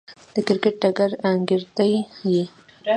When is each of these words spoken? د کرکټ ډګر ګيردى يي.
د 0.33 0.35
کرکټ 0.47 0.73
ډګر 0.81 1.09
ګيردى 1.47 1.89
يي. 2.31 2.43